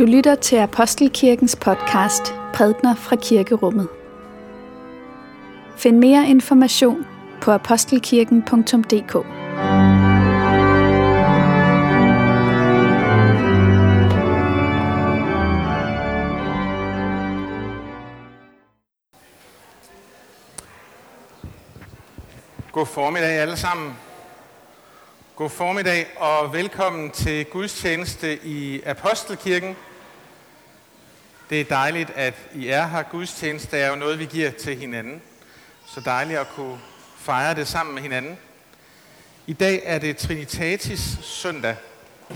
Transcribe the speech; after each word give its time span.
Du 0.00 0.04
lytter 0.04 0.34
til 0.34 0.56
Apostelkirkens 0.56 1.56
podcast 1.56 2.34
Prædner 2.54 2.94
fra 2.94 3.16
Kirkerummet. 3.16 3.88
Find 5.76 5.98
mere 5.98 6.28
information 6.28 7.06
på 7.42 7.50
apostelkirken.dk. 7.50 9.12
God 22.72 22.86
formiddag 22.86 23.30
alle 23.30 23.56
sammen. 23.56 23.92
God 25.36 25.50
formiddag 25.50 26.06
og 26.16 26.52
velkommen 26.52 27.10
til 27.10 27.44
gudstjeneste 27.44 28.38
i 28.44 28.82
Apostelkirken. 28.86 29.76
Det 31.50 31.60
er 31.60 31.64
dejligt, 31.64 32.10
at 32.10 32.34
I 32.54 32.68
er 32.68 32.86
her. 32.86 33.02
Gudstjeneste 33.02 33.78
er 33.78 33.88
jo 33.88 33.96
noget, 33.96 34.18
vi 34.18 34.24
giver 34.24 34.50
til 34.50 34.76
hinanden. 34.76 35.22
Så 35.86 36.00
dejligt 36.00 36.38
at 36.38 36.48
kunne 36.48 36.78
fejre 37.16 37.54
det 37.54 37.68
sammen 37.68 37.94
med 37.94 38.02
hinanden. 38.02 38.38
I 39.46 39.52
dag 39.52 39.82
er 39.84 39.98
det 39.98 40.16
Trinitatis 40.16 41.18
søndag, 41.22 41.76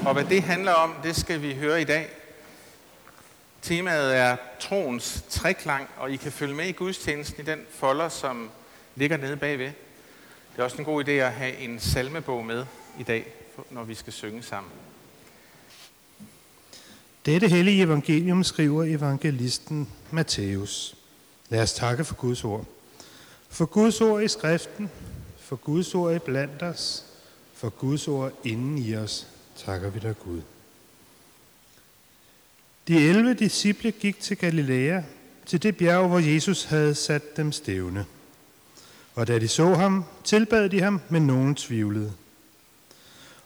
og 0.06 0.12
hvad 0.12 0.24
det 0.24 0.42
handler 0.42 0.72
om, 0.72 0.94
det 1.02 1.16
skal 1.16 1.42
vi 1.42 1.54
høre 1.54 1.80
i 1.80 1.84
dag. 1.84 2.08
Temaet 3.62 4.16
er 4.16 4.36
troens 4.60 5.24
treklang, 5.30 5.88
og 5.96 6.10
I 6.10 6.16
kan 6.16 6.32
følge 6.32 6.54
med 6.54 6.66
i 6.66 6.72
gudstjenesten 6.72 7.42
i 7.42 7.46
den 7.46 7.60
folder, 7.70 8.08
som 8.08 8.50
ligger 8.94 9.16
nede 9.16 9.36
bagved. 9.36 9.72
Det 10.52 10.58
er 10.58 10.64
også 10.64 10.78
en 10.78 10.84
god 10.84 11.04
idé 11.04 11.10
at 11.10 11.32
have 11.32 11.56
en 11.56 11.80
salmebog 11.80 12.44
med 12.44 12.66
i 12.98 13.02
dag, 13.02 13.26
når 13.70 13.84
vi 13.84 13.94
skal 13.94 14.12
synge 14.12 14.42
sammen. 14.42 14.72
Dette 17.26 17.48
hellige 17.48 17.82
evangelium 17.82 18.44
skriver 18.44 18.84
evangelisten 18.84 19.88
Matthæus. 20.10 20.94
Lad 21.48 21.62
os 21.62 21.72
takke 21.72 22.04
for 22.04 22.14
Guds 22.14 22.44
ord. 22.44 22.64
For 23.48 23.66
Guds 23.66 24.00
ord 24.00 24.22
i 24.22 24.28
skriften, 24.28 24.90
for 25.38 25.56
Guds 25.56 25.94
ord 25.94 26.14
i 26.14 26.18
blandt 26.18 26.62
os, 26.62 27.04
for 27.54 27.68
Guds 27.68 28.08
ord 28.08 28.32
inden 28.44 28.78
i 28.78 28.96
os, 28.96 29.26
takker 29.56 29.90
vi 29.90 29.98
dig 29.98 30.14
Gud. 30.18 30.40
De 32.88 33.08
11 33.08 33.34
disciple 33.34 33.90
gik 33.90 34.20
til 34.20 34.36
Galilea, 34.36 35.00
til 35.46 35.62
det 35.62 35.76
bjerg, 35.76 36.08
hvor 36.08 36.18
Jesus 36.18 36.64
havde 36.64 36.94
sat 36.94 37.36
dem 37.36 37.52
stævne. 37.52 38.04
Og 39.14 39.26
da 39.26 39.38
de 39.38 39.48
så 39.48 39.74
ham, 39.74 40.04
tilbad 40.24 40.68
de 40.68 40.80
ham, 40.80 41.00
men 41.08 41.26
nogen 41.26 41.54
tvivlede. 41.54 42.12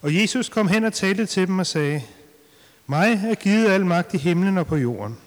Og 0.03 0.15
Jesus 0.15 0.49
kom 0.49 0.69
hen 0.69 0.85
og 0.85 0.93
talte 0.93 1.27
til 1.27 1.47
dem 1.47 1.59
og 1.59 1.67
sagde, 1.67 2.03
mig 2.91 3.25
er 3.31 3.35
givet 3.35 3.69
al 3.69 3.87
magt 3.87 4.15
i 4.15 4.19
himlen 4.19 4.59
og 4.59 4.67
på 4.67 4.77
jorden. 4.77 5.19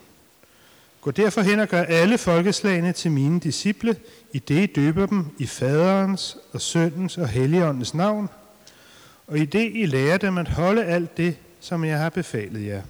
Gå 1.02 1.12
derfor 1.12 1.42
hen 1.42 1.60
og 1.60 1.68
gør 1.68 1.84
alle 1.84 2.18
folkeslagene 2.18 2.94
til 2.94 3.12
mine 3.12 3.40
disciple, 3.40 3.96
i 4.32 4.40
det 4.40 4.64
I 4.64 4.66
døber 4.66 5.06
dem 5.06 5.26
i 5.38 5.48
faderens 5.48 6.38
og 6.54 6.62
søndens 6.62 7.18
og 7.18 7.28
helligåndens 7.28 7.94
navn, 7.94 8.30
og 9.28 9.38
i 9.38 9.46
det 9.46 9.72
I 9.74 9.86
lærer 9.86 10.18
dem 10.18 10.38
at 10.38 10.48
holde 10.48 10.86
alt 10.86 11.18
det, 11.18 11.38
som 11.60 11.86
jeg 11.86 11.98
har 11.98 12.10
befalet 12.10 12.68
jer. 12.68 12.82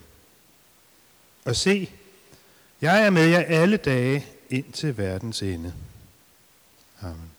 Og 1.45 1.56
se, 1.56 1.89
jeg 2.81 3.06
er 3.06 3.09
med 3.09 3.25
jer 3.25 3.44
alle 3.47 3.78
dage 3.78 4.25
ind 4.50 4.73
til 4.73 4.97
verdens 4.97 5.41
ende. 5.41 5.73
Amen. 7.02 7.31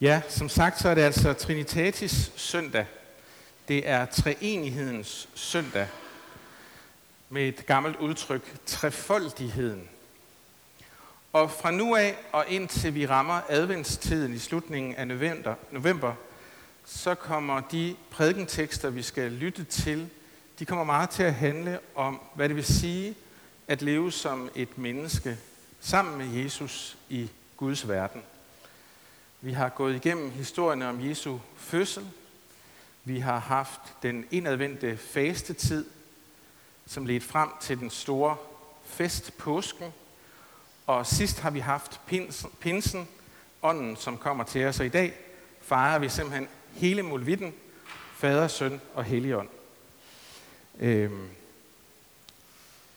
Ja, 0.00 0.20
som 0.28 0.48
sagt, 0.48 0.80
så 0.80 0.88
er 0.88 0.94
det 0.94 1.02
altså 1.02 1.32
Trinitatis 1.32 2.32
søndag. 2.36 2.86
Det 3.68 3.88
er 3.88 4.06
treenighedens 4.06 5.28
søndag 5.34 5.86
med 7.30 7.48
et 7.48 7.66
gammelt 7.66 7.96
udtryk, 7.96 8.66
trefoldigheden. 8.66 9.88
Og 11.32 11.50
fra 11.50 11.70
nu 11.70 11.96
af 11.96 12.16
og 12.32 12.44
indtil 12.48 12.94
vi 12.94 13.06
rammer 13.06 13.40
adventstiden 13.48 14.34
i 14.34 14.38
slutningen 14.38 14.94
af 14.94 15.08
november, 15.08 15.54
november 15.70 16.14
så 16.84 17.14
kommer 17.14 17.60
de 17.60 17.96
prædikentekster, 18.10 18.90
vi 18.90 19.02
skal 19.02 19.32
lytte 19.32 19.64
til, 19.64 20.08
de 20.58 20.64
kommer 20.64 20.84
meget 20.84 21.10
til 21.10 21.22
at 21.22 21.34
handle 21.34 21.78
om, 21.94 22.20
hvad 22.34 22.48
det 22.48 22.56
vil 22.56 22.64
sige 22.64 23.14
at 23.68 23.82
leve 23.82 24.12
som 24.12 24.50
et 24.54 24.78
menneske 24.78 25.38
sammen 25.80 26.18
med 26.18 26.42
Jesus 26.42 26.96
i 27.08 27.30
Guds 27.56 27.88
verden. 27.88 28.22
Vi 29.40 29.52
har 29.52 29.68
gået 29.68 29.94
igennem 29.94 30.30
historien 30.30 30.82
om 30.82 31.08
Jesu 31.08 31.38
fødsel. 31.56 32.06
Vi 33.04 33.18
har 33.18 33.38
haft 33.38 33.80
den 34.02 34.26
indadvendte 34.30 34.96
fastetid, 34.96 35.84
som 36.86 37.06
ledte 37.06 37.26
frem 37.26 37.48
til 37.60 37.78
den 37.78 37.90
store 37.90 38.36
fest 38.84 39.38
påsken. 39.38 39.92
Og 40.86 41.06
sidst 41.06 41.40
har 41.40 41.50
vi 41.50 41.58
haft 41.58 42.00
pinsen, 42.60 43.08
ånden, 43.62 43.96
som 43.96 44.18
kommer 44.18 44.44
til 44.44 44.66
os. 44.66 44.80
Og 44.80 44.86
i 44.86 44.88
dag 44.88 45.14
fejrer 45.60 45.98
vi 45.98 46.08
simpelthen 46.08 46.48
hele 46.74 47.02
mulvitten, 47.02 47.54
fader, 48.16 48.48
søn 48.48 48.80
og 48.94 49.04
helligånd. 49.04 49.48
Øhm. 50.78 51.28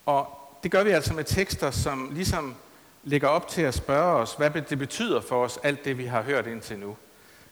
Og 0.06 0.40
det 0.64 0.72
gør 0.72 0.84
vi 0.84 0.90
altså 0.90 1.14
med 1.14 1.24
tekster, 1.24 1.72
som 1.72 2.10
ligesom 2.14 2.56
lægger 3.04 3.28
op 3.28 3.48
til 3.48 3.62
at 3.62 3.74
spørge 3.74 4.16
os, 4.16 4.34
hvad 4.34 4.52
det 4.52 4.80
betyder 4.80 5.22
for 5.22 5.44
os, 5.44 5.60
alt 5.64 5.86
det 5.86 5.98
vi 5.98 6.06
har 6.06 6.22
hørt 6.22 6.48
indtil 6.48 6.80
nu. 6.80 6.98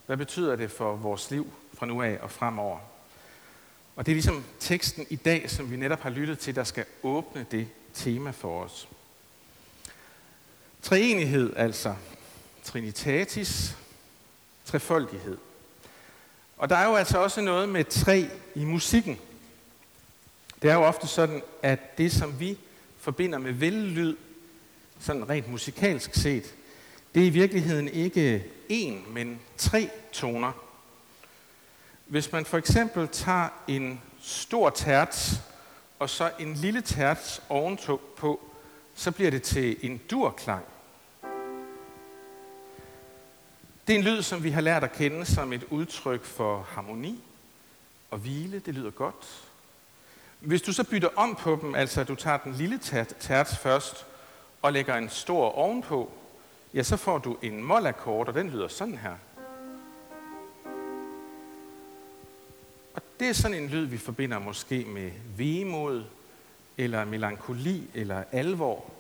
Hvad 0.06 0.18
betyder 0.18 0.56
det 0.56 0.72
for 0.72 0.96
vores 0.96 1.32
liv 1.32 1.54
fra 1.74 1.86
nu 1.86 2.02
af 2.02 2.20
og 2.22 2.32
fremover? 2.32 2.91
Og 3.96 4.06
det 4.06 4.12
er 4.12 4.16
ligesom 4.16 4.44
teksten 4.60 5.06
i 5.10 5.16
dag, 5.16 5.50
som 5.50 5.72
vi 5.72 5.76
netop 5.76 6.02
har 6.02 6.10
lyttet 6.10 6.40
til, 6.40 6.56
der 6.56 6.64
skal 6.64 6.86
åbne 7.04 7.46
det 7.52 7.68
tema 7.94 8.32
for 8.32 8.64
os. 8.64 8.88
Treenighed 10.82 11.54
altså. 11.56 11.96
Trinitatis. 12.64 13.78
Trefoldighed. 14.66 15.38
Og 16.58 16.70
der 16.70 16.76
er 16.76 16.88
jo 16.88 16.96
altså 16.96 17.18
også 17.18 17.42
noget 17.42 17.70
med 17.70 17.86
tre 17.86 18.30
i 18.56 18.66
musikken. 18.66 19.20
Det 20.62 20.70
er 20.70 20.74
jo 20.74 20.84
ofte 20.84 21.08
sådan, 21.08 21.42
at 21.64 21.98
det, 21.98 22.12
som 22.12 22.40
vi 22.40 22.58
forbinder 22.98 23.38
med 23.38 23.52
vellyd, 23.52 24.18
sådan 25.00 25.30
rent 25.30 25.50
musikalsk 25.50 26.14
set, 26.14 26.56
det 27.16 27.24
er 27.24 27.28
i 27.28 27.30
virkeligheden 27.30 27.88
ikke 27.88 28.46
én, 28.72 29.10
men 29.10 29.40
tre 29.58 29.90
toner. 30.12 30.52
Hvis 32.12 32.32
man 32.32 32.46
for 32.46 32.58
eksempel 32.58 33.08
tager 33.08 33.48
en 33.68 34.02
stor 34.22 34.70
terts 34.70 35.42
og 36.00 36.10
så 36.10 36.32
en 36.40 36.54
lille 36.54 36.82
terts 36.82 37.42
ovenpå, 37.50 38.40
så 38.96 39.12
bliver 39.12 39.32
det 39.32 39.44
til 39.44 39.78
en 39.82 39.98
durklang. 39.98 40.66
Det 43.88 43.96
er 43.96 44.00
en 44.00 44.04
lyd, 44.04 44.22
som 44.22 44.44
vi 44.44 44.50
har 44.50 44.62
lært 44.62 44.84
at 44.84 44.94
kende 44.94 45.26
som 45.26 45.54
et 45.54 45.64
udtryk 45.70 46.24
for 46.24 46.68
harmoni 46.70 47.24
og 48.10 48.18
hvile. 48.18 48.60
Det 48.60 48.74
lyder 48.74 48.92
godt. 48.92 49.48
Hvis 50.40 50.62
du 50.62 50.74
så 50.74 50.84
bytter 50.84 51.10
om 51.16 51.36
på 51.36 51.60
dem, 51.62 51.76
altså 51.76 52.02
at 52.02 52.08
du 52.08 52.16
tager 52.16 52.38
den 52.38 52.54
lille 52.54 52.80
terts 53.20 53.58
først, 53.58 54.06
og 54.62 54.74
lægger 54.74 54.96
en 54.96 55.10
stor 55.10 55.50
ovenpå, 55.50 56.12
ja, 56.74 56.84
så 56.84 56.98
får 56.98 57.18
du 57.18 57.38
en 57.42 57.64
målakkord, 57.64 58.28
og 58.28 58.34
den 58.34 58.50
lyder 58.50 58.68
sådan 58.68 58.98
her. 58.98 59.16
Og 62.94 63.02
det 63.20 63.30
er 63.30 63.34
sådan 63.34 63.58
en 63.58 63.70
lyd, 63.70 63.86
vi 63.86 63.98
forbinder 63.98 64.40
måske 64.40 64.86
med 64.86 65.12
vemod, 65.38 66.04
eller 66.78 67.06
melankoli, 67.06 67.84
eller 67.94 68.24
alvor. 68.32 68.92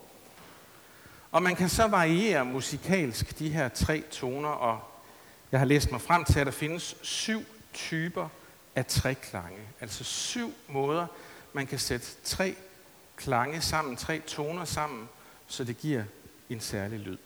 Og 1.31 1.43
man 1.43 1.55
kan 1.55 1.69
så 1.69 1.87
variere 1.87 2.45
musikalsk 2.45 3.39
de 3.39 3.49
her 3.49 3.69
tre 3.69 4.03
toner, 4.11 4.49
og 4.49 4.79
jeg 5.51 5.59
har 5.59 5.67
læst 5.67 5.91
mig 5.91 6.01
frem 6.01 6.25
til, 6.25 6.39
at 6.39 6.45
der 6.45 6.51
findes 6.51 6.95
syv 7.01 7.43
typer 7.73 8.29
af 8.75 8.85
treklange. 8.85 9.59
Altså 9.81 10.03
syv 10.03 10.53
måder, 10.67 11.07
man 11.53 11.67
kan 11.67 11.79
sætte 11.79 12.07
tre 12.23 12.55
klange 13.15 13.61
sammen, 13.61 13.95
tre 13.95 14.19
toner 14.19 14.65
sammen, 14.65 15.09
så 15.47 15.63
det 15.63 15.77
giver 15.77 16.03
en 16.49 16.59
særlig 16.59 16.99
lyd. 16.99 17.17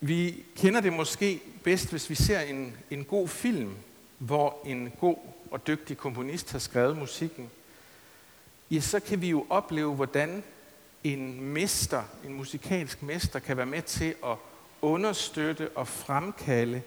Vi 0.00 0.44
kender 0.56 0.80
det 0.80 0.92
måske 0.92 1.40
bedst, 1.62 1.90
hvis 1.90 2.10
vi 2.10 2.14
ser 2.14 2.40
en, 2.40 2.76
en 2.90 3.04
god 3.04 3.28
film, 3.28 3.76
hvor 4.18 4.58
en 4.64 4.92
god 5.00 5.16
og 5.50 5.66
dygtig 5.66 5.96
komponist 5.96 6.52
har 6.52 6.58
skrevet 6.58 6.96
musikken. 6.96 7.50
Ja, 8.70 8.80
så 8.80 9.00
kan 9.00 9.20
vi 9.20 9.30
jo 9.30 9.46
opleve, 9.50 9.94
hvordan 9.94 10.42
en 11.04 11.40
mester, 11.40 12.02
en 12.24 12.34
musikalsk 12.34 13.02
mester, 13.02 13.38
kan 13.38 13.56
være 13.56 13.66
med 13.66 13.82
til 13.82 14.14
at 14.26 14.36
understøtte 14.82 15.70
og 15.74 15.88
fremkalde 15.88 16.82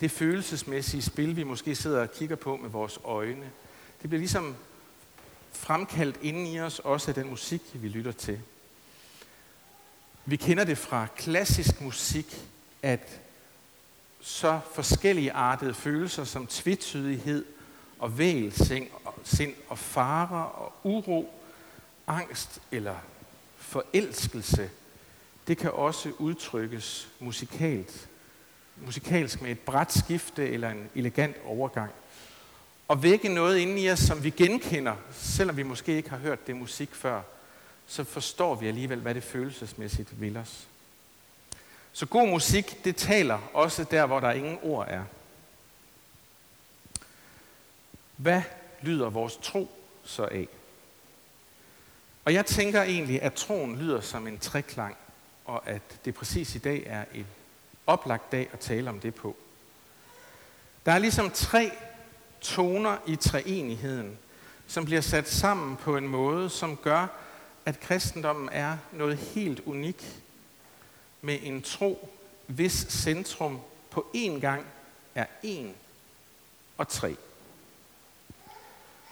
det 0.00 0.10
følelsesmæssige 0.10 1.02
spil, 1.02 1.36
vi 1.36 1.42
måske 1.42 1.74
sidder 1.74 2.00
og 2.00 2.12
kigger 2.12 2.36
på 2.36 2.56
med 2.56 2.70
vores 2.70 2.98
øjne. 3.04 3.50
Det 4.02 4.10
bliver 4.10 4.18
ligesom 4.18 4.56
fremkaldt 5.52 6.18
inden 6.22 6.46
i 6.46 6.60
os, 6.60 6.78
også 6.78 7.10
af 7.10 7.14
den 7.14 7.30
musik, 7.30 7.62
vi 7.74 7.88
lytter 7.88 8.12
til. 8.12 8.40
Vi 10.24 10.36
kender 10.36 10.64
det 10.64 10.78
fra 10.78 11.06
klassisk 11.16 11.80
musik, 11.80 12.46
at 12.82 13.20
så 14.20 14.60
forskellige 14.74 15.32
artede 15.32 15.74
følelser 15.74 16.24
som 16.24 16.46
tvetydighed 16.46 17.44
og 17.98 18.18
vægelsind 18.18 18.86
og, 19.04 19.14
sind 19.24 19.54
og 19.68 19.78
farer 19.78 20.42
og 20.44 20.72
uro, 20.84 21.34
angst 22.06 22.62
eller 22.72 22.94
forelskelse, 23.56 24.70
det 25.46 25.58
kan 25.58 25.70
også 25.70 26.12
udtrykkes 26.18 27.08
musikalt. 27.18 28.08
Musikalsk 28.76 29.42
med 29.42 29.50
et 29.50 29.58
bræt 29.58 29.92
skifte 29.92 30.48
eller 30.48 30.70
en 30.70 30.90
elegant 30.94 31.36
overgang. 31.44 31.90
Og 32.88 33.02
vække 33.02 33.28
noget 33.28 33.58
inde 33.58 33.80
i 33.80 33.90
os, 33.90 33.98
som 33.98 34.24
vi 34.24 34.30
genkender, 34.30 34.96
selvom 35.12 35.56
vi 35.56 35.62
måske 35.62 35.96
ikke 35.96 36.10
har 36.10 36.16
hørt 36.16 36.46
det 36.46 36.56
musik 36.56 36.94
før, 36.94 37.22
så 37.86 38.04
forstår 38.04 38.54
vi 38.54 38.68
alligevel, 38.68 39.00
hvad 39.00 39.14
det 39.14 39.22
følelsesmæssigt 39.22 40.20
vil 40.20 40.36
os. 40.36 40.68
Så 41.92 42.06
god 42.06 42.28
musik, 42.28 42.84
det 42.84 42.96
taler 42.96 43.38
også 43.54 43.84
der, 43.84 44.06
hvor 44.06 44.20
der 44.20 44.30
ingen 44.32 44.58
ord 44.62 44.86
er. 44.88 45.04
Hvad 48.16 48.42
lyder 48.82 49.10
vores 49.10 49.38
tro 49.42 49.70
så 50.04 50.24
af? 50.24 50.48
Og 52.24 52.34
jeg 52.34 52.46
tænker 52.46 52.82
egentlig, 52.82 53.22
at 53.22 53.34
troen 53.34 53.78
lyder 53.78 54.00
som 54.00 54.26
en 54.26 54.38
treklang, 54.38 54.96
og 55.44 55.68
at 55.68 55.82
det 56.04 56.14
præcis 56.14 56.54
i 56.54 56.58
dag 56.58 56.82
er 56.86 57.04
en 57.14 57.26
oplagt 57.86 58.32
dag 58.32 58.48
at 58.52 58.58
tale 58.58 58.90
om 58.90 59.00
det 59.00 59.14
på. 59.14 59.36
Der 60.86 60.92
er 60.92 60.98
ligesom 60.98 61.30
tre 61.30 61.70
toner 62.40 62.96
i 63.06 63.16
treenigheden, 63.16 64.18
som 64.66 64.84
bliver 64.84 65.00
sat 65.00 65.28
sammen 65.28 65.76
på 65.76 65.96
en 65.96 66.08
måde, 66.08 66.50
som 66.50 66.76
gør, 66.76 67.06
at 67.66 67.80
kristendommen 67.80 68.48
er 68.52 68.76
noget 68.92 69.16
helt 69.16 69.60
unikt 69.60 70.22
med 71.20 71.38
en 71.42 71.62
tro, 71.62 72.08
hvis 72.46 72.72
centrum 72.88 73.60
på 73.90 74.06
én 74.14 74.40
gang 74.40 74.66
er 75.14 75.26
en 75.42 75.74
og 76.78 76.88
tre. 76.88 77.16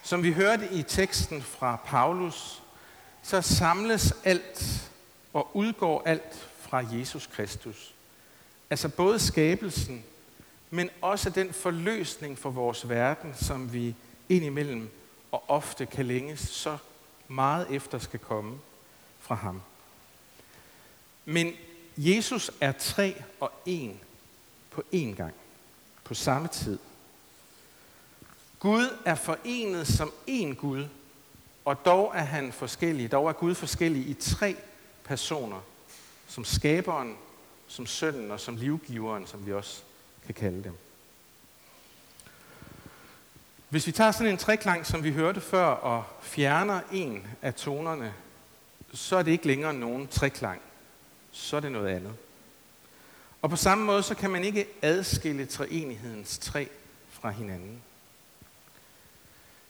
Som 0.03 0.23
vi 0.23 0.33
hørte 0.33 0.69
i 0.73 0.83
teksten 0.83 1.43
fra 1.43 1.77
Paulus, 1.87 2.63
så 3.23 3.43
samles 3.43 4.15
alt 4.25 4.91
og 5.33 5.57
udgår 5.57 6.03
alt 6.07 6.49
fra 6.61 6.85
Jesus 6.93 7.27
Kristus. 7.27 7.95
Altså 8.71 8.89
både 8.89 9.19
skabelsen, 9.19 10.05
men 10.71 10.91
også 11.03 11.31
den 11.31 11.53
forløsning 11.53 12.39
for 12.39 12.51
vores 12.51 12.89
verden, 12.89 13.35
som 13.35 13.73
vi 13.73 13.95
indimellem 14.29 14.91
og 15.33 15.45
ofte 15.49 15.87
kan 15.87 16.07
længes 16.07 16.41
så 16.41 16.79
meget 17.29 17.67
efter 17.71 17.99
skal 17.99 18.19
komme 18.19 18.59
fra 19.21 19.35
ham. 19.35 19.63
Men 21.25 21.55
Jesus 22.01 22.51
er 22.61 22.73
tre 22.73 23.23
og 23.41 23.53
en 23.67 24.01
på 24.71 24.83
én 24.95 25.15
gang, 25.15 25.35
på 26.05 26.15
samme 26.15 26.49
tid. 26.49 26.79
Gud 28.59 28.99
er 29.05 29.15
forenet 29.15 29.87
som 29.87 30.13
én 30.29 30.55
Gud, 30.55 30.85
og 31.65 31.85
dog 31.85 32.13
er 32.15 32.23
han 32.23 32.53
forskellig. 32.53 33.13
Dog 33.13 33.29
er 33.29 33.33
Gud 33.33 33.55
forskellig 33.55 34.09
i 34.09 34.15
tre 34.15 34.57
personer, 35.05 35.61
som 36.29 36.45
skaberen, 36.45 37.17
som 37.67 37.87
sønnen 37.87 38.31
og 38.31 38.41
som 38.41 38.57
livgiveren, 38.57 39.27
som 39.27 39.47
vi 39.47 39.53
også 39.53 39.83
kan 40.27 40.35
kalde 40.35 40.65
dem. 40.65 40.77
Hvis 43.69 43.87
vi 43.87 43.93
tager 43.93 44.13
sådan 44.13 44.33
en 44.33 44.39
treklang, 44.39 44.87
som 44.87 45.05
vi 45.05 45.13
hørte 45.13 45.41
før, 45.41 45.67
og 45.67 46.05
fjerner 46.23 46.81
en 46.93 47.27
af 47.43 47.55
tonerne, 47.55 48.15
så 48.93 49.17
er 49.17 49.23
det 49.23 49.31
ikke 49.31 49.47
længere 49.47 49.75
nogen 49.75 50.09
treklang. 50.09 50.61
Så 51.33 51.57
er 51.57 51.61
det 51.61 51.73
noget 51.73 51.89
andet. 51.89 52.15
Og 53.43 53.51
på 53.51 53.57
samme 53.57 53.85
måde, 53.85 54.03
så 54.03 54.15
kan 54.15 54.31
man 54.31 54.45
ikke 54.45 54.67
adskille 54.83 55.47
treenighedens 55.47 56.39
tre 56.39 56.69
fra 57.11 57.31
hinanden. 57.31 57.83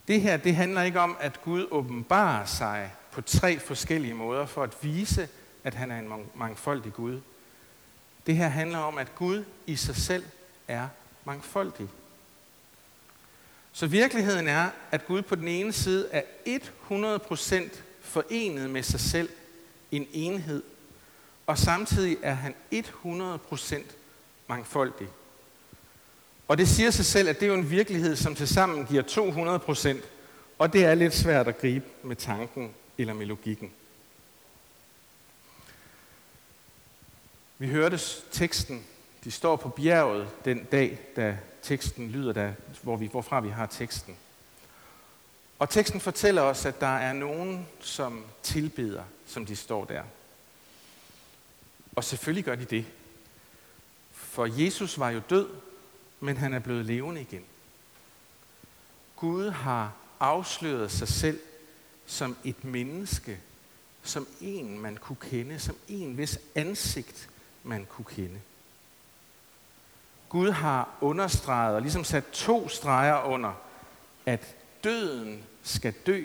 Det 0.09 0.21
her, 0.21 0.37
det 0.37 0.55
handler 0.57 0.83
ikke 0.83 1.01
om, 1.01 1.17
at 1.21 1.43
Gud 1.43 1.67
åbenbarer 1.71 2.45
sig 2.45 2.93
på 3.11 3.21
tre 3.21 3.59
forskellige 3.59 4.15
måder 4.15 4.47
for 4.47 4.63
at 4.63 4.77
vise, 4.83 5.29
at 5.65 5.75
han 5.75 5.91
er 5.91 5.99
en 5.99 6.27
mangfoldig 6.35 6.93
Gud. 6.93 7.21
Det 8.27 8.37
her 8.37 8.49
handler 8.49 8.79
om, 8.79 8.99
at 8.99 9.15
Gud 9.15 9.45
i 9.67 9.77
sig 9.77 9.97
selv 9.97 10.25
er 10.69 10.89
mangfoldig. 11.25 11.89
Så 13.73 13.87
virkeligheden 13.87 14.49
er, 14.49 14.71
at 14.91 15.07
Gud 15.07 15.23
på 15.23 15.35
den 15.35 15.49
ene 15.49 15.73
side 15.73 16.09
er 16.11 16.23
100% 16.91 17.81
forenet 18.01 18.71
med 18.71 18.83
sig 18.83 19.01
selv, 19.01 19.29
en 19.91 20.07
enhed, 20.13 20.63
og 21.49 21.59
samtidig 21.59 22.17
er 22.23 22.35
han 22.35 22.55
100% 22.75 23.83
mangfoldig. 24.47 25.09
Og 26.49 26.59
det 26.59 26.69
siger 26.69 26.91
sig 26.91 27.05
selv, 27.05 27.29
at 27.29 27.41
det 27.41 27.43
er 27.43 27.51
jo 27.51 27.55
en 27.55 27.71
virkelighed, 27.71 28.17
som 28.17 28.35
tilsammen 28.35 28.87
giver 28.87 29.03
200%, 29.99 30.07
og 30.59 30.73
det 30.73 30.85
er 30.85 30.95
lidt 30.95 31.15
svært 31.15 31.49
at 31.49 31.59
gribe 31.59 31.85
med 32.03 32.17
tanken 32.17 32.75
eller 32.99 33.15
med 33.15 33.27
logikken. 33.27 33.73
Vi 37.59 37.69
hørte 37.69 38.01
teksten, 38.33 38.85
de 39.25 39.31
står 39.31 39.57
på 39.57 39.69
bjerget 39.69 40.29
den 40.45 40.65
dag, 40.65 40.99
da 41.17 41.39
teksten 41.63 42.11
lyder, 42.11 42.33
der, 42.33 42.53
hvor 42.83 42.97
vi, 42.97 43.07
hvorfra 43.07 43.41
vi 43.41 43.49
har 43.49 43.67
teksten. 43.67 44.17
Og 45.59 45.71
teksten 45.71 46.01
fortæller 46.01 46.43
os, 46.43 46.67
at 46.67 46.81
der 46.81 46.97
er 46.97 47.13
nogen, 47.13 47.69
som 47.81 48.25
tilbeder, 48.43 49.03
som 49.27 49.47
de 49.47 49.57
står 49.57 49.85
der. 49.85 50.03
Og 51.99 52.05
selvfølgelig 52.05 52.45
gør 52.45 52.55
de 52.55 52.65
det. 52.65 52.87
For 54.13 54.47
Jesus 54.63 54.99
var 54.99 55.11
jo 55.11 55.21
død, 55.31 55.49
men 56.21 56.37
han 56.37 56.55
er 56.55 56.59
blevet 56.59 56.87
levende 56.87 57.21
igen. 57.21 57.45
Gud 59.17 59.51
har 59.51 59.93
afsløret 60.21 60.91
sig 60.91 61.09
selv 61.09 61.41
som 62.07 62.37
et 62.45 62.65
menneske, 62.65 63.41
som 64.03 64.27
en, 64.41 64.79
man 64.79 64.97
kunne 64.97 65.17
kende, 65.17 65.59
som 65.59 65.77
en, 65.89 66.15
hvis 66.15 66.39
ansigt 66.55 67.29
man 67.63 67.85
kunne 67.85 68.05
kende. 68.05 68.41
Gud 70.29 70.51
har 70.51 70.99
understreget 71.01 71.75
og 71.75 71.83
ligesom 71.83 72.05
sat 72.05 72.25
to 72.33 72.69
streger 72.69 73.23
under, 73.23 73.53
at 74.27 74.57
døden 74.85 75.45
skal 75.63 75.93
dø, 76.07 76.25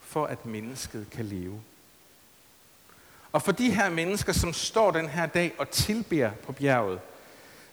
for 0.00 0.26
at 0.26 0.46
mennesket 0.46 1.10
kan 1.10 1.24
leve. 1.24 1.62
Og 3.32 3.42
for 3.42 3.52
de 3.52 3.70
her 3.70 3.90
mennesker, 3.90 4.32
som 4.32 4.52
står 4.52 4.90
den 4.90 5.08
her 5.08 5.26
dag 5.26 5.52
og 5.58 5.70
tilbeder 5.70 6.30
på 6.32 6.52
bjerget, 6.52 7.00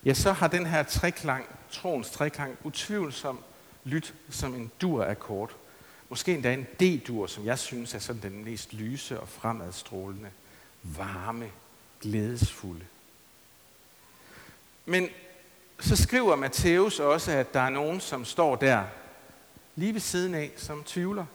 ja, 0.05 0.13
så 0.13 0.31
har 0.31 0.47
den 0.47 0.65
her 0.65 0.83
treklang, 0.83 1.45
troens 1.71 2.09
treklang, 2.09 2.57
utvivlsomt 2.63 3.39
lyt 3.83 4.13
som 4.29 4.55
en 4.55 4.71
dur-akkord. 4.81 5.51
Måske 6.09 6.33
endda 6.33 6.53
en 6.53 6.67
D-dur, 6.79 7.27
som 7.27 7.45
jeg 7.45 7.59
synes 7.59 7.93
er 7.93 7.99
sådan 7.99 8.21
den 8.21 8.45
mest 8.45 8.73
lyse 8.73 9.19
og 9.19 9.27
fremadstrålende, 9.29 10.29
varme, 10.83 11.51
glædesfulde. 12.01 12.85
Men 14.85 15.09
så 15.79 15.95
skriver 15.95 16.35
Matthæus 16.35 16.99
også, 16.99 17.31
at 17.31 17.53
der 17.53 17.59
er 17.59 17.69
nogen, 17.69 17.99
som 18.01 18.25
står 18.25 18.55
der 18.55 18.83
lige 19.75 19.93
ved 19.93 20.01
siden 20.01 20.35
af, 20.35 20.51
som 20.57 20.83
tvivler. 20.83 21.25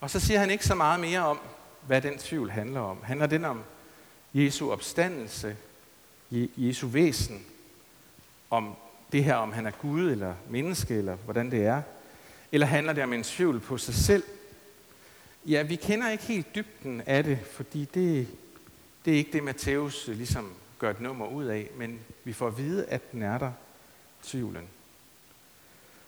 Og 0.00 0.10
så 0.10 0.20
siger 0.20 0.40
han 0.40 0.50
ikke 0.50 0.66
så 0.66 0.74
meget 0.74 1.00
mere 1.00 1.20
om, 1.20 1.40
hvad 1.86 2.02
den 2.02 2.18
tvivl 2.18 2.50
handler 2.50 2.80
om. 2.80 2.98
Handler 3.02 3.26
den 3.26 3.44
om 3.44 3.62
Jesu 4.34 4.72
opstandelse, 4.72 5.56
Jesu 6.30 6.86
væsen, 6.86 7.46
om 8.50 8.74
det 9.12 9.24
her, 9.24 9.34
om 9.34 9.52
han 9.52 9.66
er 9.66 9.70
Gud 9.70 10.10
eller 10.10 10.34
menneske, 10.48 10.94
eller 10.94 11.16
hvordan 11.16 11.50
det 11.50 11.66
er? 11.66 11.82
Eller 12.52 12.66
handler 12.66 12.92
det 12.92 13.04
om 13.04 13.12
en 13.12 13.22
tvivl 13.22 13.60
på 13.60 13.78
sig 13.78 13.94
selv? 13.94 14.22
Ja, 15.46 15.62
vi 15.62 15.76
kender 15.76 16.10
ikke 16.10 16.24
helt 16.24 16.54
dybden 16.54 17.02
af 17.06 17.24
det, 17.24 17.38
fordi 17.52 17.84
det, 17.94 18.28
det 19.04 19.12
er 19.12 19.16
ikke 19.16 19.32
det, 19.32 19.42
Matthæus 19.42 20.08
øh, 20.08 20.16
ligesom 20.16 20.52
gør 20.78 20.90
et 20.90 21.00
nummer 21.00 21.26
ud 21.26 21.44
af, 21.44 21.70
men 21.76 22.00
vi 22.24 22.32
får 22.32 22.46
at 22.46 22.58
vide, 22.58 22.86
at 22.86 23.12
den 23.12 23.22
er 23.22 23.38
der, 23.38 23.52
tvivlen. 24.22 24.68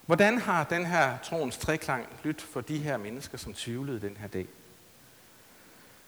Hvordan 0.06 0.38
har 0.38 0.64
den 0.64 0.86
her 0.86 1.18
troens 1.18 1.56
treklang 1.56 2.06
lyttet 2.24 2.42
for 2.42 2.60
de 2.60 2.78
her 2.78 2.96
mennesker, 2.96 3.38
som 3.38 3.54
tvivlede 3.54 4.00
den 4.00 4.16
her 4.16 4.28
dag? 4.28 4.46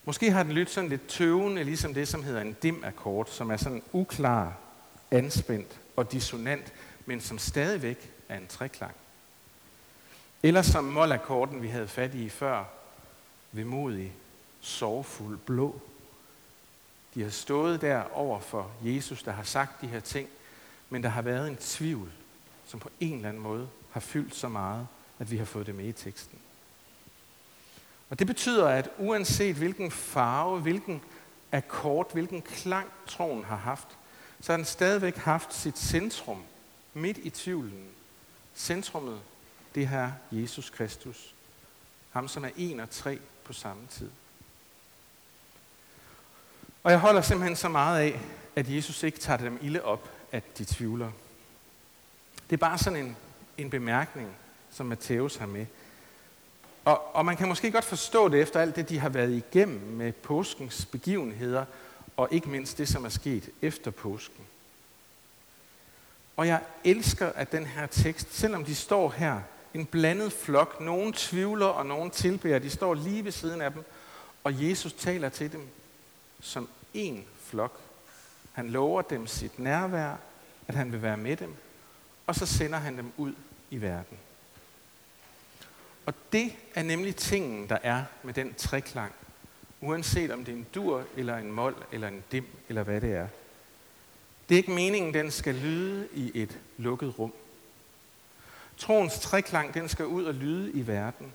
Måske 0.08 0.30
har 0.30 0.42
den 0.42 0.52
lyttet 0.52 0.74
sådan 0.74 0.90
lidt 0.90 1.08
tøvende, 1.08 1.64
ligesom 1.64 1.94
det, 1.94 2.08
som 2.08 2.22
hedder 2.22 2.40
en 2.40 2.56
dim-akkord, 2.62 3.26
som 3.26 3.50
er 3.50 3.56
sådan 3.56 3.82
uklar, 3.92 4.56
anspændt 5.10 5.80
og 5.96 6.12
dissonant, 6.12 6.72
men 7.06 7.20
som 7.20 7.38
stadigvæk 7.38 8.12
er 8.28 8.38
en 8.38 8.46
treklang. 8.46 8.94
Eller 10.42 10.62
som 10.62 10.84
målakkorden, 10.84 11.62
vi 11.62 11.68
havde 11.68 11.88
fat 11.88 12.14
i 12.14 12.28
før, 12.28 12.64
vemodig, 13.52 14.12
sorgfuld, 14.60 15.38
blå, 15.38 15.80
de 17.14 17.22
har 17.22 17.30
stået 17.30 17.80
der 17.80 18.02
over 18.12 18.40
for 18.40 18.70
Jesus, 18.82 19.22
der 19.22 19.32
har 19.32 19.42
sagt 19.42 19.80
de 19.80 19.86
her 19.86 20.00
ting, 20.00 20.28
men 20.90 21.02
der 21.02 21.08
har 21.08 21.22
været 21.22 21.48
en 21.48 21.56
tvivl, 21.56 22.10
som 22.66 22.80
på 22.80 22.90
en 23.00 23.16
eller 23.16 23.28
anden 23.28 23.42
måde 23.42 23.68
har 23.90 24.00
fyldt 24.00 24.34
så 24.34 24.48
meget, 24.48 24.86
at 25.18 25.30
vi 25.30 25.36
har 25.36 25.44
fået 25.44 25.66
det 25.66 25.74
med 25.74 25.84
i 25.84 25.92
teksten. 25.92 26.38
Og 28.10 28.18
det 28.18 28.26
betyder, 28.26 28.68
at 28.68 28.90
uanset 28.98 29.56
hvilken 29.56 29.90
farve, 29.90 30.60
hvilken 30.60 31.02
akkord, 31.52 32.12
hvilken 32.12 32.42
klang 32.42 32.88
troen 33.06 33.44
har 33.44 33.56
haft, 33.56 33.88
så 34.40 34.52
har 34.52 34.56
den 34.56 34.66
stadigvæk 34.66 35.16
haft 35.16 35.54
sit 35.54 35.78
centrum 35.78 36.42
midt 36.94 37.18
i 37.18 37.30
tvivlen, 37.30 37.86
Centrummet, 38.56 39.20
det 39.74 39.88
her 39.88 40.12
Jesus 40.32 40.70
Kristus. 40.70 41.34
Ham, 42.10 42.28
som 42.28 42.44
er 42.44 42.50
en 42.56 42.80
og 42.80 42.90
tre 42.90 43.18
på 43.44 43.52
samme 43.52 43.82
tid. 43.90 44.10
Og 46.84 46.90
jeg 46.90 47.00
holder 47.00 47.20
simpelthen 47.20 47.56
så 47.56 47.68
meget 47.68 48.00
af, 48.00 48.20
at 48.56 48.74
Jesus 48.74 49.02
ikke 49.02 49.18
tager 49.18 49.36
dem 49.36 49.58
ilde 49.62 49.82
op, 49.82 50.10
at 50.32 50.58
de 50.58 50.64
tvivler. 50.64 51.10
Det 52.50 52.56
er 52.56 52.60
bare 52.60 52.78
sådan 52.78 53.06
en, 53.06 53.16
en 53.58 53.70
bemærkning, 53.70 54.36
som 54.70 54.86
Matthæus 54.86 55.36
har 55.36 55.46
med. 55.46 55.66
Og, 56.86 57.14
og 57.14 57.24
man 57.24 57.36
kan 57.36 57.48
måske 57.48 57.70
godt 57.70 57.84
forstå 57.84 58.28
det 58.28 58.40
efter 58.40 58.60
alt 58.60 58.76
det, 58.76 58.88
de 58.88 58.98
har 58.98 59.08
været 59.08 59.32
igennem 59.32 59.80
med 59.80 60.12
påskens 60.12 60.84
begivenheder, 60.84 61.64
og 62.16 62.28
ikke 62.30 62.48
mindst 62.48 62.78
det, 62.78 62.88
som 62.88 63.04
er 63.04 63.08
sket 63.08 63.50
efter 63.62 63.90
påsken. 63.90 64.44
Og 66.36 66.46
jeg 66.46 66.62
elsker, 66.84 67.32
at 67.32 67.52
den 67.52 67.66
her 67.66 67.86
tekst, 67.86 68.34
selvom 68.34 68.64
de 68.64 68.74
står 68.74 69.10
her, 69.10 69.40
en 69.74 69.86
blandet 69.86 70.32
flok, 70.32 70.80
nogen 70.80 71.12
tvivler 71.12 71.66
og 71.66 71.86
nogen 71.86 72.10
tilbærer, 72.10 72.58
de 72.58 72.70
står 72.70 72.94
lige 72.94 73.24
ved 73.24 73.32
siden 73.32 73.60
af 73.60 73.72
dem, 73.72 73.84
og 74.44 74.68
Jesus 74.68 74.92
taler 74.92 75.28
til 75.28 75.52
dem 75.52 75.68
som 76.40 76.68
en 76.94 77.24
flok. 77.44 77.80
Han 78.52 78.70
lover 78.70 79.02
dem 79.02 79.26
sit 79.26 79.58
nærvær, 79.58 80.16
at 80.68 80.74
han 80.74 80.92
vil 80.92 81.02
være 81.02 81.16
med 81.16 81.36
dem, 81.36 81.54
og 82.26 82.34
så 82.34 82.46
sender 82.46 82.78
han 82.78 82.96
dem 82.96 83.12
ud 83.16 83.34
i 83.70 83.80
verden. 83.80 84.18
Og 86.06 86.14
det 86.32 86.52
er 86.74 86.82
nemlig 86.82 87.16
tingen, 87.16 87.68
der 87.68 87.78
er 87.82 88.04
med 88.22 88.34
den 88.34 88.54
treklang, 88.54 89.12
uanset 89.80 90.30
om 90.30 90.44
det 90.44 90.52
er 90.52 90.56
en 90.56 90.66
dur, 90.74 91.04
eller 91.16 91.36
en 91.36 91.52
mol, 91.52 91.86
eller 91.92 92.08
en 92.08 92.24
dim, 92.32 92.46
eller 92.68 92.82
hvad 92.82 93.00
det 93.00 93.12
er. 93.12 93.28
Det 94.48 94.54
er 94.54 94.58
ikke 94.58 94.70
meningen, 94.70 95.14
den 95.14 95.30
skal 95.30 95.54
lyde 95.54 96.08
i 96.12 96.30
et 96.34 96.58
lukket 96.76 97.18
rum. 97.18 97.32
Troens 98.76 99.18
treklang, 99.18 99.74
den 99.74 99.88
skal 99.88 100.06
ud 100.06 100.24
og 100.24 100.34
lyde 100.34 100.72
i 100.72 100.86
verden. 100.86 101.32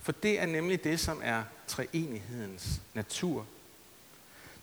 For 0.00 0.12
det 0.12 0.40
er 0.40 0.46
nemlig 0.46 0.84
det, 0.84 1.00
som 1.00 1.20
er 1.24 1.42
treenighedens 1.66 2.80
natur. 2.94 3.46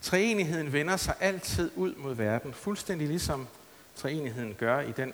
Treenigheden 0.01 0.73
vender 0.73 0.97
sig 0.97 1.15
altid 1.19 1.71
ud 1.75 1.95
mod 1.95 2.15
verden, 2.15 2.53
fuldstændig 2.53 3.07
ligesom 3.07 3.47
treenigheden 3.95 4.53
gør 4.53 4.79
i, 4.79 4.91
den, 4.91 5.13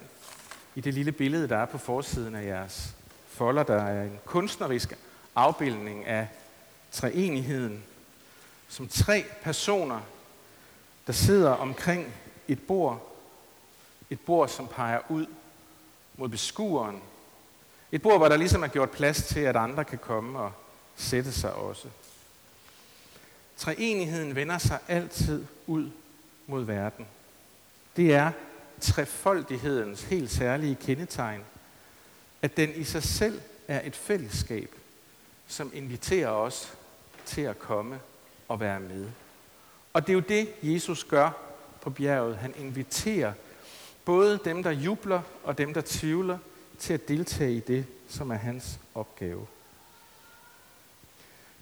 i 0.76 0.82
det 0.82 0.94
lille 0.94 1.12
billede, 1.12 1.48
der 1.48 1.58
er 1.58 1.66
på 1.66 1.78
forsiden 1.78 2.36
af 2.36 2.46
jeres 2.46 2.96
folder. 3.32 3.64
Der 3.64 3.82
er 3.84 4.04
en 4.04 4.20
kunstnerisk 4.26 4.98
afbildning 5.36 6.06
af 6.06 6.28
treenigheden, 6.92 7.84
som 8.70 8.88
tre 8.88 9.26
personer, 9.42 10.00
der 11.08 11.14
sidder 11.14 11.52
omkring 11.52 12.14
et 12.48 12.60
bord. 12.68 13.08
Et 14.10 14.20
bord, 14.20 14.48
som 14.48 14.68
peger 14.68 15.00
ud 15.10 15.26
mod 16.18 16.30
beskueren. 16.30 17.02
Et 17.92 18.02
bord, 18.02 18.18
hvor 18.18 18.30
der 18.30 18.38
ligesom 18.38 18.64
er 18.64 18.68
gjort 18.68 18.92
plads 18.92 19.24
til, 19.24 19.40
at 19.40 19.56
andre 19.56 19.86
kan 19.86 19.98
komme 19.98 20.40
og 20.40 20.52
sætte 20.96 21.32
sig 21.32 21.54
også. 21.54 21.88
Treenigheden 23.58 24.36
vender 24.36 24.58
sig 24.58 24.80
altid 24.88 25.46
ud 25.68 25.90
mod 26.48 26.64
verden. 26.64 27.08
Det 27.96 28.14
er 28.14 28.32
trefoldighedens 28.82 30.04
helt 30.04 30.32
særlige 30.32 30.76
kendetegn, 30.76 31.42
at 32.42 32.58
den 32.58 32.76
i 32.76 32.84
sig 32.84 33.04
selv 33.04 33.42
er 33.68 33.82
et 33.88 33.96
fællesskab, 33.96 34.76
som 35.48 35.72
inviterer 35.74 36.30
os 36.30 36.74
til 37.26 37.42
at 37.42 37.60
komme 37.60 38.00
og 38.48 38.60
være 38.60 38.80
med. 38.80 39.06
Og 39.94 40.02
det 40.02 40.10
er 40.10 40.14
jo 40.14 40.20
det, 40.20 40.50
Jesus 40.64 41.04
gør 41.04 41.32
på 41.82 41.90
bjerget. 41.90 42.38
Han 42.38 42.54
inviterer 42.58 43.34
både 44.06 44.40
dem, 44.46 44.64
der 44.64 44.72
jubler 44.72 45.22
og 45.44 45.58
dem, 45.58 45.74
der 45.74 45.82
tvivler, 45.86 46.38
til 46.80 46.94
at 46.94 47.08
deltage 47.08 47.54
i 47.54 47.60
det, 47.60 47.86
som 48.08 48.32
er 48.32 48.36
hans 48.36 48.80
opgave. 48.96 49.48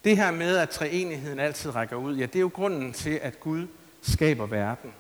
Det 0.03 0.17
her 0.17 0.31
med, 0.31 0.57
at 0.57 0.69
treenigheden 0.69 1.39
altid 1.39 1.75
rækker 1.75 1.95
ud, 1.95 2.15
ja, 2.15 2.25
det 2.25 2.36
er 2.36 2.39
jo 2.39 2.51
grunden 2.53 2.93
til, 2.93 3.09
at 3.09 3.39
Gud 3.39 3.67
skaber 4.01 4.45
verden. 4.45 4.93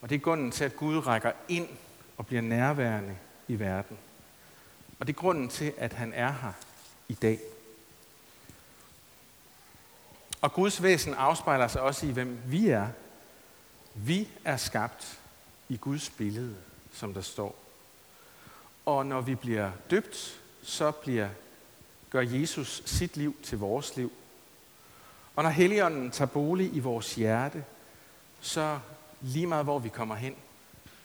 Og 0.00 0.08
det 0.08 0.14
er 0.14 0.20
grunden 0.20 0.50
til, 0.50 0.64
at 0.64 0.76
Gud 0.76 1.06
rækker 1.06 1.32
ind 1.48 1.68
og 2.16 2.26
bliver 2.26 2.42
nærværende 2.42 3.16
i 3.48 3.58
verden. 3.58 3.98
Og 4.98 5.06
det 5.06 5.12
er 5.12 5.20
grunden 5.20 5.48
til, 5.48 5.72
at 5.76 5.92
han 5.92 6.12
er 6.12 6.32
her 6.32 6.52
i 7.08 7.14
dag. 7.14 7.40
Og 10.40 10.52
Guds 10.52 10.82
væsen 10.82 11.14
afspejler 11.14 11.68
sig 11.68 11.82
også 11.82 12.06
i, 12.06 12.10
hvem 12.10 12.38
vi 12.46 12.68
er. 12.68 12.88
Vi 13.94 14.28
er 14.44 14.56
skabt 14.56 15.18
i 15.68 15.76
Guds 15.76 16.10
billede, 16.10 16.56
som 16.92 17.14
der 17.14 17.20
står. 17.20 17.56
Og 18.86 19.06
når 19.06 19.20
vi 19.20 19.34
bliver 19.34 19.70
døbt, 19.90 20.40
så 20.62 20.90
bliver, 20.90 21.28
gør 22.10 22.20
Jesus 22.20 22.82
sit 22.86 23.16
liv 23.16 23.36
til 23.42 23.58
vores 23.58 23.96
liv. 23.96 24.12
Og 25.36 25.42
når 25.42 25.50
Helligånden 25.50 26.10
tager 26.10 26.28
bolig 26.28 26.74
i 26.74 26.80
vores 26.80 27.14
hjerte, 27.14 27.64
så 28.40 28.78
lige 29.20 29.46
meget 29.46 29.64
hvor 29.64 29.78
vi 29.78 29.88
kommer 29.88 30.14
hen, 30.14 30.34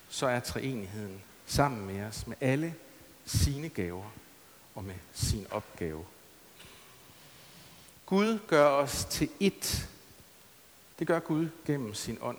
så 0.08 0.26
er 0.26 0.40
treenigheden 0.40 1.22
sammen 1.46 1.86
med 1.86 2.04
os, 2.04 2.26
med 2.26 2.36
alle 2.40 2.74
sine 3.24 3.68
gaver 3.68 4.10
og 4.74 4.84
med 4.84 4.94
sin 5.12 5.46
opgave. 5.50 6.04
Gud 8.06 8.38
gør 8.46 8.66
os 8.66 9.04
til 9.04 9.28
ét. 9.42 9.86
Det 10.98 11.06
gør 11.06 11.18
Gud 11.18 11.48
gennem 11.66 11.94
sin 11.94 12.18
ånd. 12.20 12.38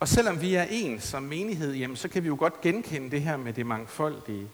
Og 0.00 0.08
selvom 0.08 0.40
vi 0.40 0.54
er 0.54 0.66
en 0.70 1.00
som 1.00 1.22
menighed, 1.22 1.74
jamen, 1.74 1.96
så 1.96 2.08
kan 2.08 2.22
vi 2.22 2.28
jo 2.28 2.36
godt 2.38 2.60
genkende 2.60 3.10
det 3.10 3.22
her 3.22 3.36
med 3.36 3.52
det 3.52 3.66
mangfoldige. 3.66 4.48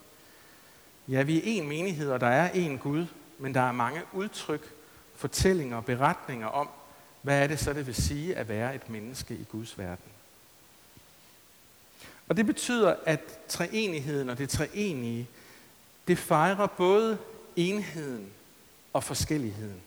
Ja, 1.09 1.23
vi 1.23 1.39
er 1.39 1.43
en 1.45 1.69
menighed, 1.69 2.11
og 2.11 2.21
der 2.21 2.27
er 2.27 2.51
en 2.51 2.79
Gud, 2.79 3.07
men 3.39 3.55
der 3.55 3.61
er 3.61 3.73
mange 3.73 4.01
udtryk, 4.13 4.73
fortællinger 5.15 5.77
og 5.77 5.85
beretninger 5.85 6.47
om, 6.47 6.69
hvad 7.23 7.43
er 7.43 7.47
det 7.47 7.59
så, 7.59 7.73
det 7.73 7.87
vil 7.87 7.95
sige 7.95 8.37
at 8.37 8.49
være 8.49 8.75
et 8.75 8.91
menneske 8.91 9.35
i 9.35 9.45
Guds 9.45 9.79
verden. 9.79 10.13
Og 12.29 12.37
det 12.37 12.47
betyder, 12.47 12.95
at 13.07 13.21
treenigheden 13.49 14.31
og 14.31 14.39
det 14.39 14.49
treenige, 14.49 15.29
det 16.09 16.19
fejrer 16.19 16.67
både 16.67 17.19
enheden 17.57 18.31
og 18.93 19.05
forskelligheden, 19.05 19.81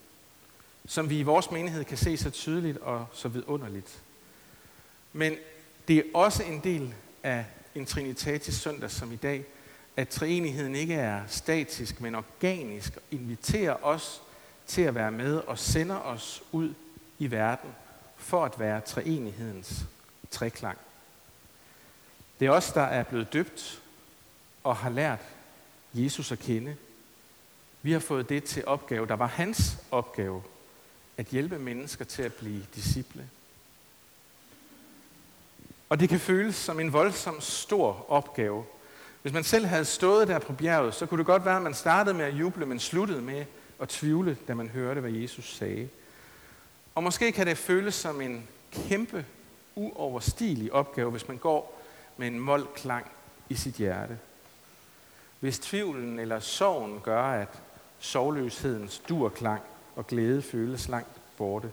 som 0.86 1.10
vi 1.10 1.18
i 1.18 1.22
vores 1.22 1.50
menighed 1.50 1.84
kan 1.84 1.96
se 1.96 2.16
så 2.16 2.30
tydeligt 2.30 2.78
og 2.78 3.06
så 3.12 3.28
vidunderligt. 3.28 4.02
Men 5.12 5.36
det 5.88 5.98
er 5.98 6.02
også 6.14 6.42
en 6.42 6.60
del 6.60 6.94
af 7.22 7.44
en 7.74 7.86
Trinitatis 7.86 8.54
søndag 8.54 8.90
som 8.90 9.12
i 9.12 9.16
dag, 9.16 9.44
at 9.96 10.08
treenigheden 10.08 10.74
ikke 10.74 10.94
er 10.94 11.22
statisk, 11.26 12.00
men 12.00 12.14
organisk, 12.14 12.96
og 12.96 13.02
inviterer 13.10 13.84
os 13.84 14.22
til 14.66 14.82
at 14.82 14.94
være 14.94 15.12
med 15.12 15.36
og 15.36 15.58
sender 15.58 15.96
os 15.96 16.42
ud 16.52 16.74
i 17.18 17.30
verden 17.30 17.70
for 18.16 18.44
at 18.44 18.58
være 18.58 18.80
treenighedens 18.80 19.84
treklang. 20.30 20.78
Det 22.40 22.46
er 22.46 22.50
os, 22.50 22.72
der 22.72 22.82
er 22.82 23.02
blevet 23.02 23.32
døbt 23.32 23.82
og 24.64 24.76
har 24.76 24.90
lært 24.90 25.20
Jesus 25.94 26.32
at 26.32 26.38
kende. 26.38 26.76
Vi 27.82 27.92
har 27.92 27.98
fået 27.98 28.28
det 28.28 28.44
til 28.44 28.66
opgave, 28.66 29.06
der 29.06 29.16
var 29.16 29.26
hans 29.26 29.78
opgave, 29.90 30.42
at 31.16 31.26
hjælpe 31.26 31.58
mennesker 31.58 32.04
til 32.04 32.22
at 32.22 32.34
blive 32.34 32.66
disciple. 32.74 33.28
Og 35.88 36.00
det 36.00 36.08
kan 36.08 36.20
føles 36.20 36.54
som 36.54 36.80
en 36.80 36.92
voldsom 36.92 37.40
stor 37.40 38.06
opgave. 38.08 38.64
Hvis 39.22 39.32
man 39.32 39.44
selv 39.44 39.66
havde 39.66 39.84
stået 39.84 40.28
der 40.28 40.38
på 40.38 40.52
bjerget, 40.52 40.94
så 40.94 41.06
kunne 41.06 41.18
det 41.18 41.26
godt 41.26 41.44
være, 41.44 41.56
at 41.56 41.62
man 41.62 41.74
startede 41.74 42.14
med 42.14 42.24
at 42.24 42.34
juble, 42.34 42.66
men 42.66 42.80
sluttede 42.80 43.22
med 43.22 43.44
at 43.80 43.88
tvivle, 43.88 44.36
da 44.48 44.54
man 44.54 44.68
hørte, 44.68 45.00
hvad 45.00 45.10
Jesus 45.10 45.54
sagde. 45.56 45.88
Og 46.94 47.02
måske 47.02 47.32
kan 47.32 47.46
det 47.46 47.58
føles 47.58 47.94
som 47.94 48.20
en 48.20 48.48
kæmpe, 48.72 49.24
uoverstigelig 49.74 50.72
opgave, 50.72 51.10
hvis 51.10 51.28
man 51.28 51.38
går 51.38 51.75
med 52.16 52.26
en 52.26 52.40
mold 52.40 52.66
klang 52.74 53.10
i 53.48 53.54
sit 53.54 53.74
hjerte. 53.74 54.18
Hvis 55.40 55.58
tvivlen 55.58 56.18
eller 56.18 56.40
sorgen 56.40 57.00
gør, 57.00 57.22
at 57.22 57.62
sovløshedens 57.98 58.98
durklang 59.08 59.62
og 59.96 60.06
glæde 60.06 60.42
føles 60.42 60.88
langt 60.88 61.36
borte. 61.36 61.72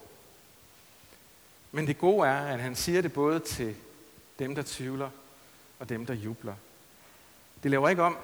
Men 1.72 1.88
det 1.88 1.98
gode 1.98 2.28
er, 2.28 2.40
at 2.40 2.60
han 2.60 2.76
siger 2.76 3.02
det 3.02 3.14
både 3.14 3.40
til 3.40 3.76
dem, 4.40 4.56
der 4.56 4.64
tvivler, 4.66 5.10
og 5.80 5.90
dem, 5.90 6.06
der 6.06 6.14
jubler. 6.14 6.56
Det 7.64 7.72
laver 7.72 7.90
ikke 7.90 8.04
om 8.04 8.18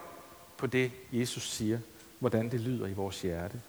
på 0.57 0.67
det, 0.67 0.91
Jesus 1.11 1.51
siger, 1.51 1.79
hvordan 2.19 2.51
det 2.51 2.59
lyder 2.59 2.87
i 2.87 2.93
vores 2.93 3.21
hjerte. 3.21 3.61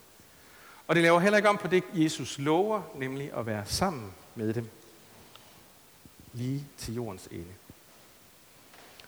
Og 0.87 0.95
det 0.95 1.03
laver 1.03 1.21
heller 1.21 1.37
ikke 1.37 1.49
om 1.49 1.59
på 1.59 1.69
det, 1.69 1.85
Jesus 1.95 2.39
lover, 2.39 2.83
nemlig 2.95 3.33
at 3.33 3.47
være 3.47 3.67
sammen 3.67 4.13
med 4.35 4.55
dem 4.55 4.69
lige 6.33 6.67
til 6.79 6.95
jordens 6.95 7.29
ende. 7.31 7.53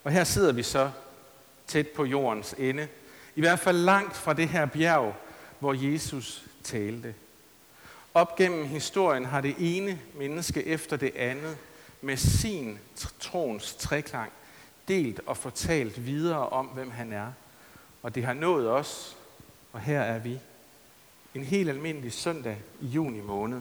Og 0.04 0.12
her 0.12 0.25
sidder 0.25 0.52
vi 0.52 0.62
så 0.62 0.90
tæt 1.66 1.88
på 1.88 2.04
jordens 2.04 2.54
ende, 2.59 2.88
i 3.37 3.40
hvert 3.40 3.59
fald 3.59 3.76
langt 3.76 4.16
fra 4.16 4.32
det 4.32 4.49
her 4.49 4.66
bjerg, 4.66 5.14
hvor 5.59 5.92
Jesus 5.92 6.44
talte. 6.64 7.14
Op 8.14 8.37
gennem 8.37 8.66
historien 8.66 9.25
har 9.25 9.40
det 9.40 9.54
ene 9.59 10.00
menneske 10.14 10.66
efter 10.66 10.97
det 10.97 11.16
andet 11.16 11.56
med 12.00 12.16
sin 12.16 12.78
troens 13.21 13.75
treklang 13.75 14.32
delt 14.88 15.21
og 15.26 15.37
fortalt 15.37 16.06
videre 16.06 16.49
om, 16.49 16.66
hvem 16.66 16.90
han 16.90 17.12
er. 17.12 17.32
Og 18.02 18.14
det 18.14 18.25
har 18.25 18.35
nået 18.35 18.71
os, 18.71 19.16
og 19.73 19.80
her 19.80 20.00
er 20.00 20.18
vi. 20.18 20.40
En 21.35 21.44
helt 21.44 21.71
almindelig 21.71 22.12
søndag 22.12 22.56
i 22.80 22.87
juni 22.87 23.21
måned. 23.21 23.61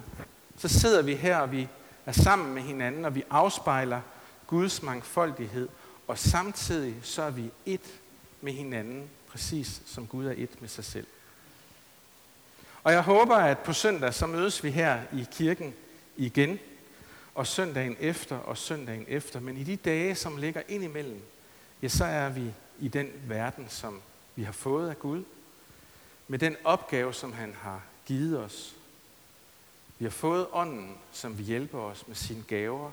Så 0.57 0.67
sidder 0.67 1.01
vi 1.01 1.15
her, 1.15 1.37
og 1.37 1.51
vi 1.51 1.67
er 2.05 2.11
sammen 2.11 2.53
med 2.53 2.61
hinanden, 2.61 3.05
og 3.05 3.15
vi 3.15 3.23
afspejler 3.29 4.01
Guds 4.47 4.83
mangfoldighed, 4.83 5.69
og 6.07 6.17
samtidig 6.17 6.95
så 7.03 7.21
er 7.21 7.31
vi 7.31 7.51
et 7.65 7.99
med 8.41 8.53
hinanden, 8.53 9.09
præcis 9.27 9.81
som 9.85 10.07
Gud 10.07 10.25
er 10.25 10.33
et 10.37 10.61
med 10.61 10.69
sig 10.69 10.85
selv. 10.85 11.07
Og 12.83 12.91
jeg 12.91 13.01
håber, 13.01 13.35
at 13.35 13.59
på 13.59 13.73
søndag 13.73 14.13
så 14.13 14.27
mødes 14.27 14.63
vi 14.63 14.71
her 14.71 15.01
i 15.13 15.27
kirken 15.31 15.73
igen, 16.17 16.59
og 17.35 17.47
søndagen 17.47 17.97
efter 17.99 18.37
og 18.37 18.57
søndagen 18.57 19.05
efter. 19.07 19.39
Men 19.39 19.57
i 19.57 19.63
de 19.63 19.75
dage, 19.75 20.15
som 20.15 20.37
ligger 20.37 20.61
ind 20.67 20.83
imellem, 20.83 21.21
ja, 21.81 21.87
så 21.87 22.05
er 22.05 22.29
vi 22.29 22.53
i 22.79 22.87
den 22.87 23.11
verden, 23.27 23.69
som 23.69 24.01
vi 24.35 24.43
har 24.43 24.51
fået 24.51 24.89
af 24.89 24.99
Gud, 24.99 25.23
med 26.27 26.39
den 26.39 26.55
opgave, 26.63 27.13
som 27.13 27.33
han 27.33 27.55
har 27.61 27.81
givet 28.05 28.39
os. 28.39 28.75
Vi 29.99 30.05
har 30.05 30.11
fået 30.11 30.47
ånden, 30.51 30.97
som 31.11 31.37
vil 31.37 31.45
hjælpe 31.45 31.77
os 31.77 32.07
med 32.07 32.15
sine 32.15 32.43
gaver, 32.47 32.91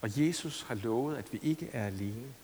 og 0.00 0.26
Jesus 0.26 0.62
har 0.62 0.74
lovet, 0.74 1.16
at 1.16 1.32
vi 1.32 1.38
ikke 1.42 1.70
er 1.72 1.86
alene. 1.86 2.34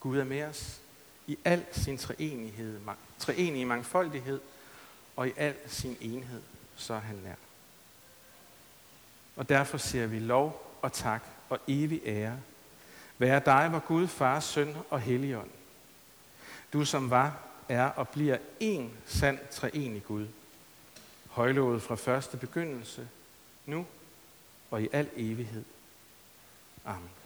Gud 0.00 0.18
er 0.18 0.24
med 0.24 0.42
os 0.42 0.80
i 1.26 1.38
al 1.44 1.64
sin 1.72 1.98
treenighed, 1.98 2.80
treenige 3.18 3.64
mangfoldighed, 3.64 4.40
og 5.16 5.28
i 5.28 5.32
al 5.36 5.54
sin 5.66 5.96
enhed, 6.00 6.42
så 6.76 6.94
er 6.94 6.98
han 6.98 7.16
nær. 7.16 7.34
Og 9.36 9.48
derfor 9.48 9.78
siger 9.78 10.06
vi 10.06 10.18
lov 10.18 10.76
og 10.82 10.92
tak 10.92 11.24
og 11.48 11.58
evig 11.68 12.02
ære. 12.04 12.40
Vær 13.18 13.38
dig, 13.38 13.68
hvor 13.68 13.78
Gud, 13.78 14.06
Far, 14.08 14.40
Søn 14.40 14.76
og 14.90 15.00
Helligånd. 15.00 15.50
Du 16.72 16.84
som 16.84 17.10
var, 17.10 17.38
er 17.68 17.84
og 17.84 18.08
bliver 18.08 18.38
en 18.60 18.92
sand 19.06 19.38
treenig 19.50 20.04
Gud. 20.04 20.26
Højlovet 21.28 21.82
fra 21.82 21.94
første 21.94 22.36
begyndelse, 22.36 23.08
nu 23.66 23.86
og 24.70 24.82
i 24.82 24.88
al 24.92 25.08
evighed. 25.16 25.64
Amen. 26.88 27.17